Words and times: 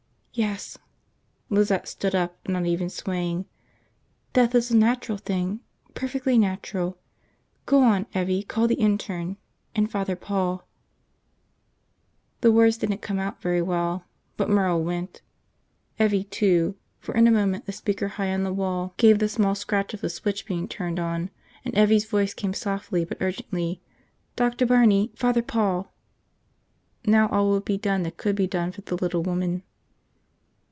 "Yes." 0.33 0.77
Lizette 1.49 1.89
stood 1.89 2.15
up, 2.15 2.37
not 2.47 2.65
even 2.65 2.89
swaying. 2.89 3.47
"Death 4.31 4.55
is 4.55 4.71
a 4.71 4.77
natural 4.77 5.17
thing, 5.17 5.59
perfectly 5.93 6.37
natural. 6.37 6.97
Go 7.65 7.83
on, 7.83 8.05
Evvie, 8.15 8.47
call 8.47 8.65
the 8.65 8.75
intern. 8.75 9.35
And 9.75 9.91
Father 9.91 10.15
Paul." 10.15 10.65
The 12.39 12.49
words 12.49 12.77
didn't 12.77 13.01
come 13.01 13.19
out 13.19 13.41
very 13.41 13.61
well. 13.61 14.05
But 14.37 14.49
Merle 14.49 14.81
went. 14.81 15.21
Evvie, 15.99 16.23
too, 16.29 16.77
for 16.97 17.13
in 17.13 17.27
a 17.27 17.31
moment 17.31 17.65
the 17.65 17.73
speaker 17.73 18.07
high 18.07 18.33
on 18.33 18.43
the 18.43 18.53
wall 18.53 18.93
gave 18.95 19.19
the 19.19 19.27
small 19.27 19.53
scratch 19.53 19.93
of 19.93 19.99
the 19.99 20.09
switch 20.09 20.45
being 20.45 20.65
turned 20.65 20.97
on 20.97 21.29
and 21.65 21.75
Evvie's 21.75 22.05
voice 22.05 22.33
came 22.33 22.53
softly 22.53 23.03
but 23.03 23.17
urgently, 23.19 23.81
"Dr. 24.37 24.65
Barney. 24.65 25.11
Father 25.13 25.41
Paul." 25.41 25.91
Now 27.05 27.27
all 27.27 27.49
would 27.49 27.65
be 27.65 27.77
done 27.77 28.03
that 28.03 28.15
could 28.15 28.37
be 28.37 28.47
done 28.47 28.71
for 28.71 28.79
the 28.79 28.95
little 28.95 29.23
woman. 29.23 29.63